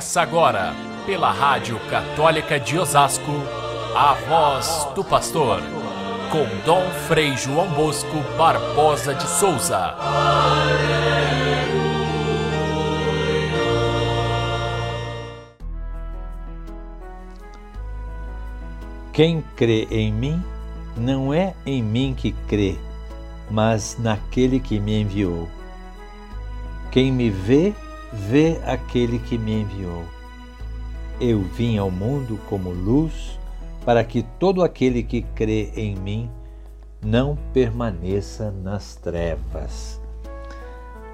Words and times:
Começa 0.00 0.22
agora, 0.22 0.74
pela 1.04 1.30
Rádio 1.30 1.78
Católica 1.80 2.58
de 2.58 2.78
Osasco, 2.78 3.32
a 3.94 4.14
voz 4.14 4.88
do 4.94 5.04
pastor, 5.04 5.60
com 6.32 6.46
Dom 6.64 6.88
Frei 7.06 7.36
João 7.36 7.68
Bosco 7.68 8.16
Barbosa 8.38 9.14
de 9.14 9.28
Souza. 9.28 9.94
Quem 19.12 19.44
crê 19.54 19.86
em 19.90 20.10
mim, 20.10 20.42
não 20.96 21.34
é 21.34 21.52
em 21.66 21.82
mim 21.82 22.14
que 22.16 22.32
crê, 22.48 22.78
mas 23.50 23.98
naquele 23.98 24.60
que 24.60 24.80
me 24.80 25.02
enviou. 25.02 25.46
Quem 26.90 27.12
me 27.12 27.28
vê, 27.28 27.74
vê 28.12 28.60
aquele 28.64 29.18
que 29.18 29.38
me 29.38 29.60
enviou. 29.60 30.04
Eu 31.20 31.42
vim 31.42 31.78
ao 31.78 31.90
mundo 31.90 32.38
como 32.48 32.70
luz, 32.70 33.38
para 33.84 34.04
que 34.04 34.22
todo 34.38 34.62
aquele 34.62 35.02
que 35.02 35.22
crê 35.22 35.72
em 35.74 35.94
mim 35.96 36.30
não 37.02 37.36
permaneça 37.52 38.50
nas 38.50 38.96
trevas. 38.96 40.00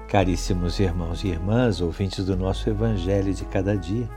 Caríssimos 0.07 0.79
irmãos 0.79 1.23
e 1.23 1.27
irmãs, 1.27 1.81
ouvintes 1.81 2.25
do 2.25 2.35
nosso 2.35 2.69
Evangelho 2.69 3.33
de 3.33 3.45
cada 3.45 3.75
dia, 3.75 4.09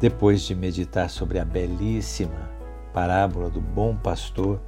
depois 0.00 0.42
de 0.42 0.54
meditar 0.54 1.10
sobre 1.10 1.38
a 1.38 1.44
belíssima 1.44 2.50
parábola 2.92 3.48
do 3.48 3.60
bom 3.60 3.96
pastor, 3.96 4.60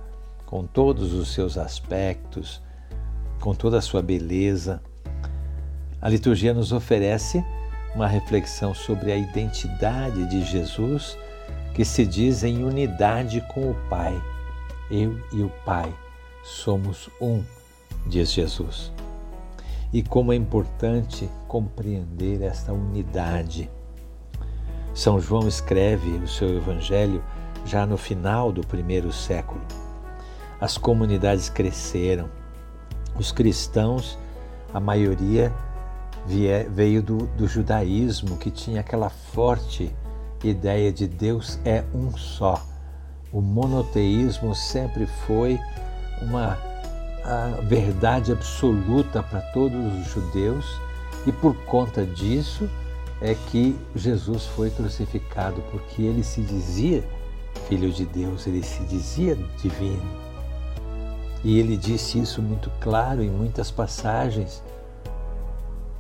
com 0.46 0.64
todos 0.64 1.12
os 1.12 1.32
seus 1.32 1.59
aspectos, 1.59 2.62
com 3.40 3.54
toda 3.54 3.78
a 3.78 3.82
sua 3.82 4.02
beleza, 4.02 4.82
a 6.04 6.08
liturgia 6.10 6.52
nos 6.52 6.70
oferece 6.70 7.42
uma 7.94 8.06
reflexão 8.06 8.74
sobre 8.74 9.10
a 9.10 9.16
identidade 9.16 10.29
de 10.29 10.45
Jesus, 10.45 11.16
que 11.73 11.82
se 11.82 12.04
diz 12.04 12.45
em 12.45 12.62
unidade 12.62 13.40
com 13.54 13.70
o 13.70 13.74
Pai. 13.88 14.14
Eu 14.90 15.18
e 15.32 15.42
o 15.42 15.51
Pai 15.64 15.90
somos 16.42 17.09
um, 17.18 17.42
diz 18.06 18.30
Jesus. 18.30 18.92
E 19.95 20.02
como 20.02 20.30
é 20.30 20.37
importante 20.37 21.26
compreender 21.48 22.42
esta 22.42 22.70
unidade. 22.70 23.70
São 24.92 25.18
João 25.18 25.48
escreve 25.48 26.10
o 26.18 26.29
seu 26.29 26.54
evangelho 26.54 27.24
já 27.64 27.86
no 27.86 27.96
final 27.96 28.52
do 28.52 28.60
primeiro 28.60 29.10
século. 29.10 29.62
As 30.60 30.76
comunidades 30.76 31.48
cresceram, 31.48 32.29
os 33.18 33.32
cristãos, 33.32 34.18
a 34.73 34.79
maioria, 34.79 35.51
veio 36.26 37.02
do, 37.02 37.26
do 37.36 37.46
judaísmo, 37.46 38.36
que 38.36 38.50
tinha 38.50 38.80
aquela 38.80 39.10
forte 39.10 39.94
ideia 40.42 40.92
de 40.92 41.06
Deus 41.06 41.58
é 41.64 41.84
um 41.94 42.16
só. 42.16 42.62
O 43.32 43.40
monoteísmo 43.40 44.54
sempre 44.54 45.06
foi 45.26 45.58
uma 46.22 46.58
verdade 47.68 48.32
absoluta 48.32 49.22
para 49.22 49.40
todos 49.40 49.80
os 49.98 50.06
judeus 50.12 50.66
e 51.26 51.32
por 51.32 51.56
conta 51.64 52.04
disso 52.04 52.68
é 53.20 53.34
que 53.34 53.74
Jesus 53.96 54.45
foi 54.45 54.68
crucificado, 54.70 55.62
porque 55.70 56.02
ele 56.02 56.22
se 56.22 56.42
dizia 56.42 57.02
filho 57.68 57.90
de 57.90 58.04
Deus, 58.04 58.46
ele 58.46 58.62
se 58.62 58.82
dizia 58.84 59.36
divino. 59.62 60.02
E 61.42 61.58
ele 61.58 61.76
disse 61.76 62.18
isso 62.18 62.42
muito 62.42 62.70
claro 62.80 63.22
em 63.22 63.30
muitas 63.30 63.70
passagens 63.70 64.62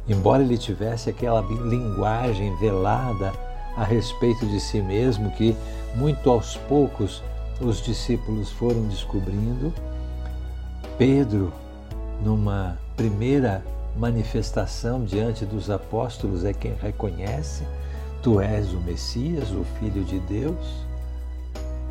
Embora 0.08 0.42
ele 0.42 0.58
tivesse 0.58 1.08
aquela 1.08 1.40
linguagem 1.40 2.54
velada 2.56 3.32
a 3.76 3.84
respeito 3.84 4.46
de 4.46 4.60
si 4.60 4.80
mesmo, 4.82 5.30
que 5.32 5.56
muito 5.94 6.30
aos 6.30 6.56
poucos 6.56 7.22
os 7.60 7.82
discípulos 7.82 8.50
foram 8.50 8.86
descobrindo, 8.88 9.72
Pedro, 10.98 11.52
numa 12.22 12.78
primeira 12.96 13.64
manifestação 13.96 15.04
diante 15.04 15.44
dos 15.44 15.70
apóstolos, 15.70 16.44
é 16.44 16.52
quem 16.52 16.74
reconhece: 16.74 17.64
Tu 18.22 18.40
és 18.40 18.72
o 18.72 18.80
Messias, 18.80 19.50
o 19.50 19.64
Filho 19.78 20.04
de 20.04 20.18
Deus. 20.20 20.84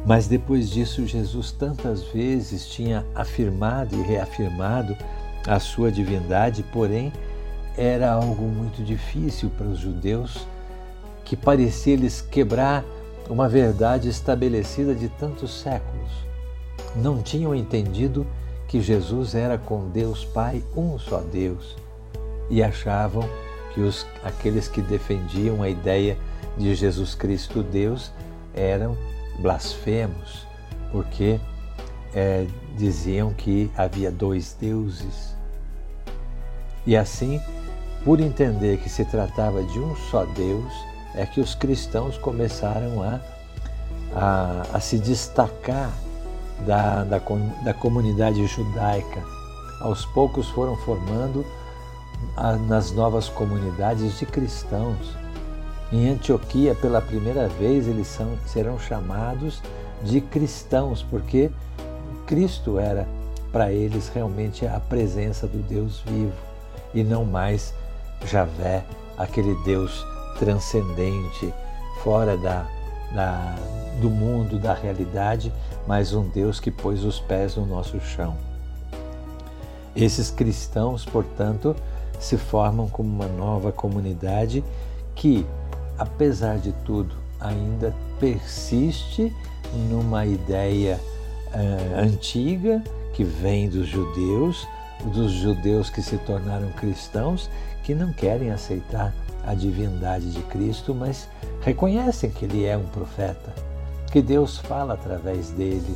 Mas 0.06 0.28
depois 0.28 0.70
disso, 0.70 1.08
Jesus 1.08 1.52
tantas 1.52 2.04
vezes 2.04 2.68
tinha 2.68 3.06
afirmado 3.16 3.96
e 3.96 4.02
reafirmado 4.02 4.98
a 5.48 5.60
sua 5.60 5.92
divindade, 5.92 6.64
porém, 6.74 7.12
era 7.78 8.12
algo 8.12 8.44
muito 8.44 8.84
difícil 8.84 9.50
para 9.58 9.68
os 9.68 9.80
judeus, 9.80 10.48
que 11.26 11.36
parecia 11.36 11.96
lhes 11.96 12.22
quebrar 12.22 12.84
uma 13.30 13.48
verdade 13.48 14.10
estabelecida 14.10 14.94
de 14.94 15.10
tantos 15.10 15.62
séculos. 15.62 16.12
Não 16.96 17.22
tinham 17.22 17.56
entendido 17.56 18.28
que 18.68 18.82
Jesus 18.82 19.36
era 19.36 19.58
com 19.58 19.90
Deus 19.90 20.26
Pai 20.26 20.64
um 20.76 20.98
só 21.00 21.20
Deus 21.20 21.76
e 22.50 22.62
achavam 22.62 23.24
que 23.74 23.82
os, 23.82 24.06
aqueles 24.24 24.68
que 24.68 24.82
defendiam 24.82 25.64
a 25.64 25.70
ideia 25.70 26.18
de 26.58 26.76
Jesus 26.76 27.16
Cristo 27.16 27.64
Deus 27.64 28.12
eram 28.54 28.96
blasfemos, 29.40 30.46
porque 30.92 31.40
é, 32.14 32.46
diziam 32.78 33.34
que 33.34 33.72
havia 33.76 34.12
dois 34.12 34.56
deuses. 34.60 35.36
E 36.86 36.96
assim 36.96 37.42
por 38.04 38.20
entender 38.20 38.78
que 38.78 38.90
se 38.90 39.06
tratava 39.06 39.64
de 39.64 39.80
um 39.80 39.96
só 39.96 40.26
Deus, 40.26 40.74
é 41.16 41.26
que 41.26 41.40
os 41.40 41.56
cristãos 41.56 42.18
começaram 42.18 43.02
a, 43.02 43.20
a, 44.14 44.66
a 44.74 44.80
se 44.80 44.98
destacar 44.98 45.92
da, 46.66 47.04
da, 47.04 47.20
da, 47.64 47.74
comunidade 47.74 48.46
judaica. 48.46 49.24
Aos 49.80 50.06
poucos 50.06 50.50
foram 50.50 50.76
formando 50.78 51.46
a, 52.36 52.54
nas 52.54 52.92
novas 52.92 53.30
comunidades 53.30 54.20
de 54.20 54.26
cristãos. 54.26 55.16
Em 55.92 56.10
Antioquia, 56.10 56.76
pela 56.76 57.02
primeira 57.02 57.48
vez, 57.48 57.88
eles 57.88 58.08
são, 58.08 58.38
serão 58.46 58.80
chamados 58.80 59.62
de 60.04 60.20
cristãos, 60.20 61.04
porque 61.04 61.52
Cristo 62.26 62.80
era 62.80 63.08
para 63.52 63.72
eles 63.72 64.10
realmente 64.10 64.66
a 64.66 64.80
presença 64.80 65.48
do 65.48 65.60
Deus 65.60 66.02
vivo 66.06 66.53
e 66.94 67.04
não 67.04 67.26
mais 67.26 67.74
Javé, 68.26 68.84
aquele 69.18 69.56
Deus 69.64 70.06
transcendente, 70.40 71.54
fora 72.04 72.38
da, 72.38 72.66
da, 73.14 73.56
do 74.02 74.10
mundo, 74.10 74.58
da 74.60 74.74
realidade, 74.74 75.52
mas 75.88 76.14
um 76.14 76.28
Deus 76.28 76.60
que 76.60 76.72
pôs 76.72 77.04
os 77.04 77.20
pés 77.20 77.56
no 77.56 77.66
nosso 77.66 78.00
chão. 78.00 78.36
Esses 79.96 80.32
cristãos, 80.32 81.06
portanto, 81.06 81.76
se 82.20 82.38
formam 82.38 82.88
como 82.88 83.10
uma 83.10 83.28
nova 83.28 83.72
comunidade 83.72 84.64
que, 85.16 85.46
apesar 85.98 86.58
de 86.58 86.72
tudo, 86.86 87.16
ainda 87.40 87.94
persiste 88.20 89.34
numa 89.90 90.26
ideia 90.26 91.00
uh, 91.54 92.00
antiga 92.00 92.84
que 93.14 93.24
vem 93.24 93.70
dos 93.70 93.88
judeus, 93.88 94.68
dos 95.12 95.32
judeus 95.32 95.90
que 95.90 96.02
se 96.02 96.18
tornaram 96.18 96.70
cristãos 96.72 97.50
que 97.84 97.94
não 97.94 98.14
querem 98.14 98.52
aceitar 98.52 99.14
a 99.46 99.54
divindade 99.54 100.32
de 100.32 100.42
Cristo, 100.44 100.96
mas 100.96 101.28
reconhecem 101.62 102.30
que 102.30 102.46
ele 102.46 102.66
é 102.66 102.78
um 102.78 102.86
profeta, 102.86 103.54
que 104.12 104.22
Deus 104.22 104.58
fala 104.58 104.94
através 104.94 105.50
dele, 105.50 105.96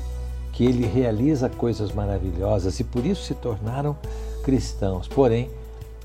que 0.52 0.66
ele 0.66 0.86
realiza 0.86 1.50
coisas 1.50 1.92
maravilhosas 1.94 2.80
e 2.80 2.84
por 2.84 3.06
isso 3.06 3.24
se 3.24 3.36
tornaram 3.36 3.96
cristãos. 4.44 5.08
Porém, 5.08 5.50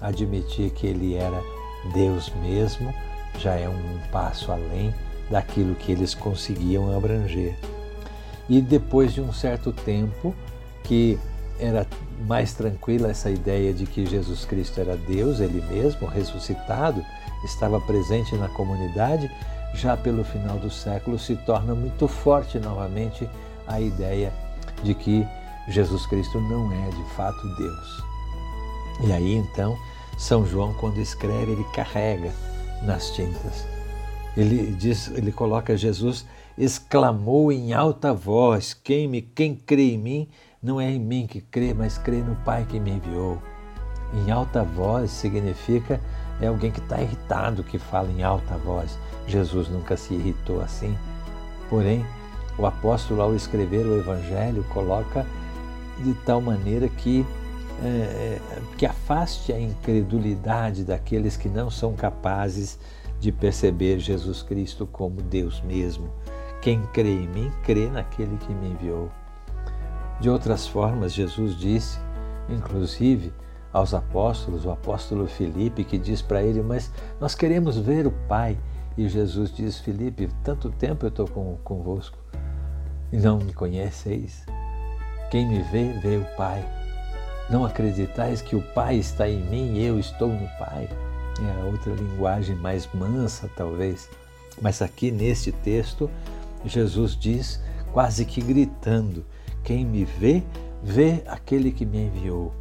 admitir 0.01 0.71
que 0.71 0.87
ele 0.87 1.15
era 1.15 1.43
Deus 1.93 2.33
mesmo 2.41 2.95
já 3.39 3.55
é 3.55 3.69
um 3.69 3.98
passo 4.10 4.53
além 4.53 4.95
daquilo 5.31 5.75
que 5.75 5.91
eles 5.91 6.15
conseguiam 6.15 6.95
abranger. 6.95 7.57
E 8.48 8.60
depois 8.60 9.15
de 9.15 9.21
um 9.21 9.33
certo 9.33 9.72
tempo 9.72 10.34
que 10.84 11.19
era 11.59 11.87
mais 12.26 12.53
tranquila 12.53 13.10
essa 13.10 13.30
ideia 13.30 13.72
de 13.72 13.86
que 13.86 14.06
Jesus 14.06 14.44
Cristo 14.44 14.80
era 14.80 14.97
Deus, 14.97 15.41
Ele 15.41 15.60
mesmo, 15.70 16.06
ressuscitado, 16.06 17.04
estava 17.44 17.80
presente 17.80 18.34
na 18.36 18.48
comunidade, 18.48 19.30
já 19.74 19.97
pelo 19.97 20.24
final 20.24 20.59
do 20.59 20.70
século 20.70 21.18
se 21.18 21.34
torna 21.36 21.74
muito 21.74 22.06
forte 22.06 22.59
novamente 22.59 23.28
a 23.66 23.80
ideia 23.80 24.32
de 24.82 24.94
que 24.94 25.26
Jesus 25.68 26.06
Cristo 26.06 26.41
não 26.41 26.70
é 26.72 26.91
de 26.91 27.04
fato 27.14 27.56
Deus. 27.56 28.04
E 29.06 29.12
aí 29.12 29.34
então, 29.34 29.76
São 30.18 30.47
João, 30.47 30.74
quando 30.74 30.98
escreve, 30.98 31.53
ele 31.53 31.64
carrega 31.72 32.32
nas 32.82 33.10
tintas. 33.10 33.66
Ele 34.36 34.72
diz, 34.72 35.09
ele 35.09 35.32
coloca 35.32 35.76
Jesus 35.76 36.26
exclamou 36.56 37.50
em 37.50 37.72
alta 37.72 38.12
voz: 38.12 38.74
Quem 38.74 39.09
me, 39.09 39.22
quem 39.22 39.54
crê 39.54 39.92
em 39.92 39.98
mim, 39.98 40.28
não 40.62 40.80
é 40.80 40.91
em 40.91 41.00
mim 41.00 41.26
que 41.26 41.41
crê, 41.41 41.74
mas 41.74 41.98
crê 41.98 42.18
no 42.18 42.36
Pai 42.36 42.64
que 42.68 42.78
me 42.78 42.92
enviou. 42.92 43.42
Em 44.14 44.30
alta 44.30 44.62
voz 44.62 45.10
significa 45.10 46.00
é 46.41 46.47
alguém 46.47 46.70
que 46.70 46.80
está 46.80 47.00
irritado 47.00 47.62
que 47.62 47.78
fala 47.78 48.10
em 48.10 48.22
alta 48.22 48.56
voz. 48.59 48.98
Jesus 49.26 49.68
nunca 49.68 49.97
se 49.97 50.14
irritou 50.14 50.60
assim. 50.60 50.97
Porém, 51.68 52.04
o 52.59 52.66
apóstolo, 52.66 53.22
ao 53.22 53.34
escrever 53.34 53.86
o 53.86 53.98
Evangelho, 53.98 54.64
coloca 54.72 55.26
de 55.98 56.14
tal 56.26 56.41
maneira 56.41 56.88
que, 56.88 57.24
é, 57.82 58.38
que 58.76 58.84
afaste 58.84 59.53
a 59.53 59.60
incredulidade 59.60 60.84
daqueles 60.84 61.36
que 61.36 61.48
não 61.48 61.70
são 61.70 61.94
capazes 61.94 62.78
de 63.20 63.30
perceber 63.30 63.98
Jesus 63.98 64.42
Cristo 64.42 64.86
como 64.86 65.22
Deus 65.22 65.60
mesmo. 65.62 66.10
Quem 66.60 66.82
crê 66.92 67.10
em 67.10 67.28
mim, 67.28 67.53
crê 67.62 67.88
naquele 67.88 68.36
que 68.36 68.53
me 68.53 68.70
enviou. 68.70 69.10
De 70.22 70.30
outras 70.30 70.69
formas, 70.69 71.13
Jesus 71.13 71.59
disse, 71.59 71.98
inclusive 72.48 73.33
aos 73.72 73.92
apóstolos, 73.92 74.65
o 74.65 74.71
apóstolo 74.71 75.27
Filipe, 75.27 75.83
que 75.83 75.98
diz 75.98 76.22
para 76.22 76.41
ele: 76.41 76.63
Mas 76.63 76.92
nós 77.21 77.34
queremos 77.34 77.77
ver 77.77 78.07
o 78.07 78.13
Pai. 78.28 78.57
E 78.97 79.09
Jesus 79.09 79.53
diz: 79.53 79.80
Filipe, 79.80 80.30
tanto 80.45 80.71
tempo 80.71 81.07
eu 81.07 81.09
estou 81.09 81.27
com, 81.27 81.57
convosco 81.65 82.16
e 83.13 83.16
não 83.16 83.39
me 83.39 83.53
conheceis. 83.53 84.47
Quem 85.28 85.48
me 85.48 85.60
vê, 85.60 85.92
vê 85.95 86.19
o 86.19 86.36
Pai. 86.36 86.65
Não 87.51 87.65
acreditais 87.65 88.41
que 88.41 88.54
o 88.54 88.63
Pai 88.63 88.98
está 88.98 89.28
em 89.28 89.41
mim 89.41 89.74
e 89.74 89.84
eu 89.84 89.98
estou 89.98 90.28
no 90.28 90.48
Pai. 90.57 90.89
É 91.60 91.65
outra 91.65 91.92
linguagem 91.95 92.54
mais 92.54 92.89
mansa, 92.95 93.51
talvez. 93.57 94.09
Mas 94.60 94.83
aqui 94.83 95.10
neste 95.10 95.51
texto, 95.51 96.09
Jesus 96.65 97.16
diz, 97.16 97.60
quase 97.92 98.24
que 98.24 98.41
gritando: 98.41 99.24
Quem 99.64 99.84
me 99.84 100.04
vê, 100.04 100.42
vê 100.82 101.22
aquele 101.26 101.70
que 101.70 101.86
me 101.86 102.06
enviou. 102.06 102.53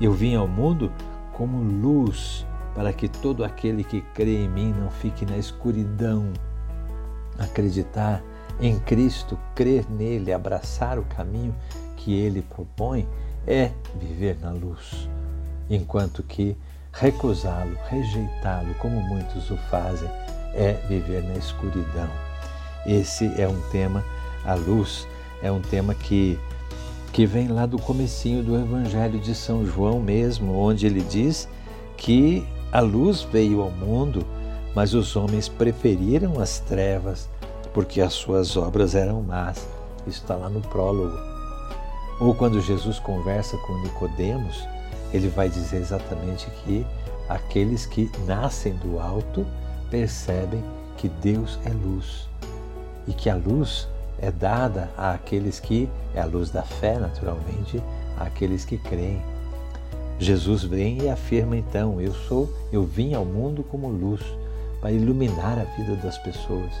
Eu 0.00 0.12
vim 0.12 0.34
ao 0.34 0.48
mundo 0.48 0.92
como 1.32 1.58
luz, 1.58 2.46
para 2.74 2.92
que 2.92 3.08
todo 3.08 3.44
aquele 3.44 3.84
que 3.84 4.00
crê 4.14 4.44
em 4.44 4.48
mim 4.48 4.72
não 4.72 4.90
fique 4.90 5.24
na 5.24 5.36
escuridão. 5.36 6.32
Acreditar 7.38 8.22
em 8.60 8.78
Cristo, 8.80 9.38
crer 9.54 9.88
nele, 9.88 10.32
abraçar 10.32 10.98
o 10.98 11.04
caminho 11.04 11.54
que 11.96 12.12
ele 12.12 12.42
propõe 12.42 13.08
é 13.46 13.70
viver 13.94 14.36
na 14.40 14.50
luz, 14.50 15.08
enquanto 15.70 16.22
que 16.22 16.56
recusá-lo, 16.92 17.76
rejeitá-lo, 17.88 18.74
como 18.74 19.00
muitos 19.00 19.50
o 19.50 19.56
fazem, 19.70 20.08
é 20.54 20.72
viver 20.88 21.22
na 21.22 21.34
escuridão. 21.34 22.08
Esse 22.86 23.32
é 23.40 23.48
um 23.48 23.60
tema, 23.70 24.04
a 24.44 24.54
luz 24.54 25.06
é 25.42 25.50
um 25.50 25.60
tema 25.60 25.94
que 25.94 26.38
que 27.12 27.26
vem 27.26 27.48
lá 27.48 27.66
do 27.66 27.78
comecinho 27.78 28.42
do 28.42 28.54
Evangelho 28.54 29.18
de 29.18 29.34
São 29.34 29.64
João 29.64 29.98
mesmo, 29.98 30.56
onde 30.56 30.86
ele 30.86 31.00
diz 31.00 31.48
que 31.96 32.46
a 32.70 32.80
luz 32.80 33.22
veio 33.22 33.62
ao 33.62 33.70
mundo, 33.70 34.24
mas 34.74 34.94
os 34.94 35.16
homens 35.16 35.48
preferiram 35.48 36.38
as 36.38 36.60
trevas 36.60 37.28
porque 37.72 38.00
as 38.00 38.12
suas 38.12 38.56
obras 38.56 38.94
eram 38.94 39.22
más. 39.22 39.66
Isso 40.06 40.20
está 40.22 40.36
lá 40.36 40.48
no 40.48 40.60
prólogo. 40.60 41.16
Ou 42.20 42.34
quando 42.34 42.60
Jesus 42.60 42.98
conversa 42.98 43.56
com 43.58 43.80
Nicodemos, 43.82 44.66
ele 45.12 45.28
vai 45.28 45.48
dizer 45.48 45.78
exatamente 45.78 46.46
que 46.64 46.86
aqueles 47.28 47.86
que 47.86 48.10
nascem 48.26 48.74
do 48.76 48.98
alto 48.98 49.46
percebem 49.90 50.62
que 50.96 51.08
Deus 51.08 51.58
é 51.64 51.70
luz 51.70 52.28
e 53.06 53.12
que 53.12 53.30
a 53.30 53.36
luz 53.36 53.88
é 54.20 54.30
dada 54.30 54.90
àqueles 54.96 55.60
que 55.60 55.88
é 56.14 56.20
a 56.20 56.24
luz 56.24 56.50
da 56.50 56.62
fé, 56.62 56.98
naturalmente, 56.98 57.82
àqueles 58.18 58.64
que 58.64 58.76
creem. 58.78 59.22
Jesus 60.18 60.64
vem 60.64 61.02
e 61.02 61.08
afirma 61.08 61.56
então: 61.56 62.00
eu 62.00 62.12
sou, 62.12 62.52
eu 62.72 62.84
vim 62.84 63.14
ao 63.14 63.24
mundo 63.24 63.62
como 63.62 63.88
luz 63.88 64.20
para 64.80 64.92
iluminar 64.92 65.58
a 65.58 65.64
vida 65.76 65.94
das 65.96 66.18
pessoas. 66.18 66.72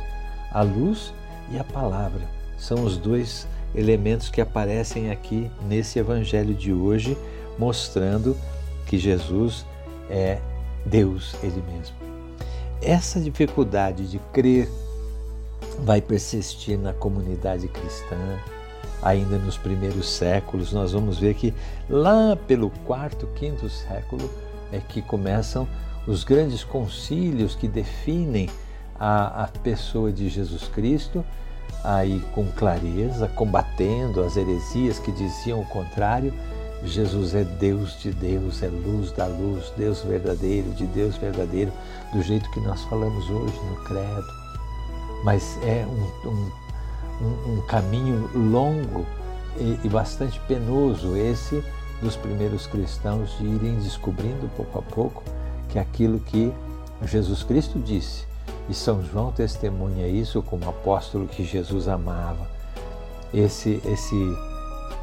A 0.50 0.62
luz 0.62 1.12
e 1.50 1.58
a 1.58 1.64
palavra 1.64 2.22
são 2.56 2.84
os 2.84 2.96
dois 2.96 3.46
elementos 3.74 4.28
que 4.28 4.40
aparecem 4.40 5.10
aqui 5.10 5.50
nesse 5.68 5.98
evangelho 5.98 6.54
de 6.54 6.72
hoje, 6.72 7.16
mostrando 7.58 8.36
que 8.86 8.98
Jesus 8.98 9.64
é 10.10 10.38
Deus 10.84 11.36
Ele 11.42 11.62
mesmo. 11.72 11.94
Essa 12.80 13.20
dificuldade 13.20 14.08
de 14.08 14.18
crer 14.32 14.68
vai 15.84 16.00
persistir 16.00 16.78
na 16.78 16.92
comunidade 16.92 17.68
cristã, 17.68 18.16
ainda 19.02 19.38
nos 19.38 19.56
primeiros 19.56 20.08
séculos. 20.08 20.72
Nós 20.72 20.92
vamos 20.92 21.18
ver 21.18 21.34
que 21.34 21.54
lá 21.88 22.36
pelo 22.36 22.70
quarto, 22.86 23.26
quinto 23.34 23.68
século 23.68 24.28
é 24.72 24.78
que 24.78 25.00
começam 25.00 25.68
os 26.06 26.24
grandes 26.24 26.64
concílios 26.64 27.54
que 27.54 27.68
definem 27.68 28.48
a, 28.98 29.44
a 29.44 29.46
pessoa 29.46 30.10
de 30.10 30.28
Jesus 30.28 30.64
Cristo, 30.68 31.24
aí 31.84 32.20
com 32.34 32.46
clareza, 32.52 33.28
combatendo 33.28 34.22
as 34.22 34.36
heresias 34.36 34.98
que 34.98 35.12
diziam 35.12 35.60
o 35.60 35.66
contrário. 35.66 36.32
Jesus 36.84 37.34
é 37.34 37.42
Deus 37.42 38.00
de 38.00 38.12
Deus, 38.12 38.62
é 38.62 38.68
luz 38.68 39.10
da 39.12 39.26
luz, 39.26 39.72
Deus 39.76 40.00
verdadeiro, 40.00 40.70
de 40.70 40.86
Deus 40.86 41.16
verdadeiro, 41.16 41.72
do 42.12 42.22
jeito 42.22 42.48
que 42.52 42.60
nós 42.60 42.82
falamos 42.84 43.28
hoje 43.28 43.58
no 43.68 43.76
Credo. 43.84 44.47
Mas 45.24 45.58
é 45.62 45.86
um, 45.86 46.28
um, 47.20 47.54
um 47.54 47.60
caminho 47.62 48.30
longo 48.34 49.04
e, 49.56 49.78
e 49.84 49.88
bastante 49.88 50.38
penoso 50.40 51.16
esse 51.16 51.62
dos 52.00 52.16
primeiros 52.16 52.66
cristãos 52.66 53.36
de 53.38 53.44
irem 53.44 53.76
descobrindo 53.80 54.48
pouco 54.56 54.78
a 54.78 54.82
pouco 54.82 55.22
que 55.68 55.78
aquilo 55.78 56.20
que 56.20 56.52
Jesus 57.02 57.42
Cristo 57.42 57.78
disse 57.78 58.28
e 58.68 58.74
São 58.74 59.02
João 59.02 59.32
testemunha 59.32 60.06
isso 60.06 60.42
como 60.42 60.68
apóstolo 60.68 61.26
que 61.26 61.44
Jesus 61.44 61.88
amava. 61.88 62.48
Esse, 63.32 63.80
esse, 63.84 64.36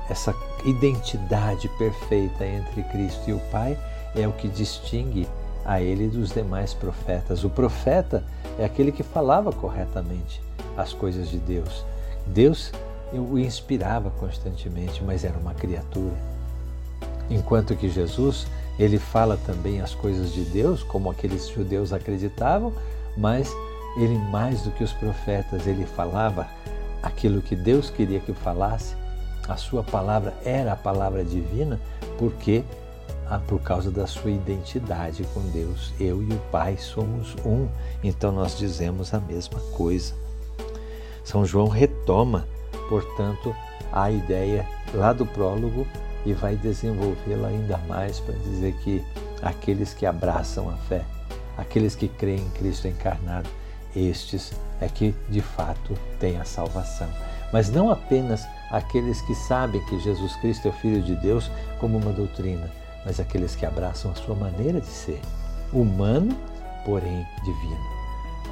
essa 0.10 0.34
identidade 0.66 1.68
perfeita 1.78 2.46
entre 2.46 2.84
Cristo 2.84 3.30
e 3.30 3.34
o 3.34 3.40
Pai 3.52 3.78
é 4.16 4.28
o 4.28 4.32
que 4.32 4.48
distingue 4.48 5.28
a 5.64 5.82
ele 5.82 6.08
dos 6.08 6.32
demais 6.32 6.74
profetas. 6.74 7.44
O 7.44 7.50
profeta 7.50 8.24
é 8.58 8.66
aquele 8.66 8.92
que 8.92 9.04
falava 9.04 9.52
corretamente 9.52 10.42
as 10.78 10.94
coisas 10.94 11.30
de 11.30 11.38
Deus. 11.38 11.86
Deus 12.28 12.72
o 13.14 13.38
inspirava 13.38 14.10
constantemente, 14.12 15.04
mas 15.04 15.24
era 15.24 15.38
uma 15.38 15.54
criatura. 15.54 16.16
Enquanto 17.30 17.76
que 17.76 17.90
Jesus, 17.90 18.46
ele 18.78 19.00
fala 19.00 19.38
também 19.46 19.82
as 19.82 19.94
coisas 19.94 20.34
de 20.34 20.44
Deus, 20.44 20.84
como 20.84 21.10
aqueles 21.10 21.48
judeus 21.50 21.94
acreditavam, 21.94 22.74
mas 23.18 23.52
ele 23.98 24.18
mais 24.18 24.62
do 24.64 24.72
que 24.72 24.84
os 24.84 24.94
profetas, 24.94 25.66
ele 25.66 25.86
falava 25.86 26.48
aquilo 27.02 27.42
que 27.42 27.56
Deus 27.56 27.90
queria 27.90 28.20
que 28.20 28.34
falasse. 28.34 28.96
A 29.48 29.56
sua 29.56 29.84
palavra 29.84 30.34
era 30.44 30.74
a 30.74 30.76
palavra 30.76 31.24
divina, 31.24 31.80
porque 32.18 32.64
por 33.48 33.60
causa 33.62 33.92
da 33.92 34.08
sua 34.08 34.32
identidade 34.32 35.24
com 35.34 35.42
Deus. 35.52 35.94
Eu 36.00 36.22
e 36.22 36.34
o 36.34 36.40
Pai 36.52 36.78
somos 36.78 37.36
um, 37.46 37.68
então 38.04 38.32
nós 38.32 38.58
dizemos 38.58 39.14
a 39.14 39.20
mesma 39.20 39.60
coisa. 39.76 40.14
São 41.24 41.46
João 41.46 41.68
retoma, 41.68 42.48
portanto, 42.90 43.56
a 43.92 44.12
ideia 44.12 44.68
lá 44.94 45.12
do 45.14 45.26
prólogo 45.26 45.88
e 46.26 46.34
vai 46.34 46.56
desenvolvê-la 46.56 47.48
ainda 47.48 47.78
mais 47.88 48.20
para 48.20 48.36
dizer 48.36 48.74
que 48.84 49.04
aqueles 49.42 49.94
que 49.94 50.06
abraçam 50.06 50.70
a 50.70 50.78
fé 50.78 51.06
aqueles 51.58 51.96
que 51.96 52.08
creem 52.08 52.42
em 52.42 52.50
Cristo 52.52 52.88
encarnado, 52.88 53.50
estes 53.96 54.52
é 54.82 54.88
que 54.88 55.16
de 55.30 55.42
fato 55.42 55.98
têm 56.20 56.38
a 56.38 56.46
salvação. 56.46 57.10
Mas 57.54 57.70
não 57.70 57.90
apenas 57.90 58.46
aqueles 58.70 59.22
que 59.22 59.34
sabem 59.34 59.84
que 59.86 60.00
Jesus 60.00 60.36
Cristo 60.38 60.68
é 60.68 60.72
o 60.72 60.74
Filho 60.74 61.02
de 61.02 61.16
Deus 61.16 61.50
como 61.80 61.98
uma 61.98 62.12
doutrina, 62.12 62.70
mas 63.06 63.20
aqueles 63.20 63.56
que 63.56 63.66
abraçam 63.66 64.12
a 64.12 64.16
sua 64.16 64.36
maneira 64.36 64.82
de 64.82 64.88
ser, 64.88 65.22
humano, 65.72 66.36
porém 66.84 67.26
divino. 67.44 67.96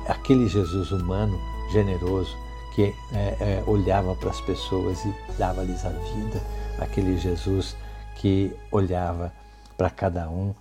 Aquele 0.08 0.48
Jesus 0.48 0.92
humano, 0.92 1.38
generoso, 1.72 2.38
que 2.76 2.94
é, 3.14 3.38
é, 3.40 3.64
olhava 3.68 4.16
para 4.16 4.30
as 4.30 4.42
pessoas 4.42 5.04
e 5.04 5.14
dava-lhes 5.38 5.86
a 5.86 5.90
vida, 5.90 6.42
aquele 6.80 7.18
Jesus 7.18 7.76
que 8.16 8.56
olhava 8.72 9.32
para 9.78 9.90
cada 9.90 10.30
um 10.30 10.54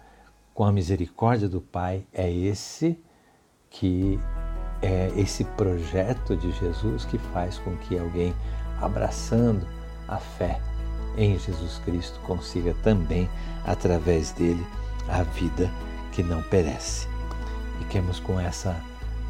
com 0.54 0.64
a 0.64 0.72
misericórdia 0.72 1.48
do 1.48 1.60
Pai, 1.60 2.04
é 2.12 2.30
esse 2.30 2.98
que 3.70 4.18
é 4.82 5.12
esse 5.16 5.44
projeto 5.44 6.36
de 6.36 6.50
Jesus 6.52 7.04
que 7.04 7.16
faz 7.16 7.56
com 7.58 7.76
que 7.76 7.96
alguém 7.96 8.34
abraçando 8.80 9.64
a 10.08 10.18
fé 10.18 10.60
em 11.16 11.38
Jesus 11.38 11.80
Cristo 11.84 12.18
consiga 12.20 12.74
também 12.82 13.28
através 13.64 14.32
dele 14.32 14.66
a 15.08 15.22
vida 15.22 15.70
que 16.12 16.22
não 16.22 16.42
perece. 16.42 17.08
Fiquemos 17.78 18.20
com 18.20 18.38
essa 18.38 18.80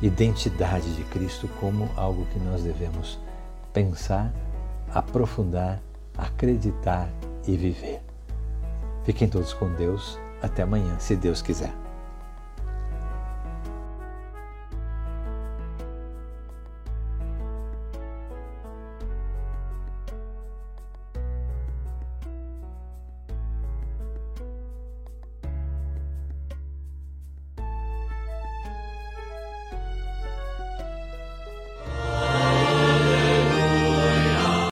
identidade 0.01 0.95
de 0.95 1.05
Cristo 1.05 1.49
como 1.61 1.89
algo 1.97 2.27
que 2.27 2.39
nós 2.39 2.63
devemos 2.63 3.19
pensar, 3.73 4.33
aprofundar, 4.93 5.81
acreditar 6.17 7.09
e 7.47 7.57
viver. 7.57 8.01
Fiquem 9.05 9.29
todos 9.29 9.53
com 9.53 9.73
Deus. 9.75 10.19
Até 10.41 10.63
amanhã, 10.63 10.99
se 10.99 11.15
Deus 11.15 11.41
quiser. 11.41 11.82